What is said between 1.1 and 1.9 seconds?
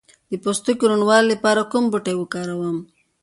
لپاره کوم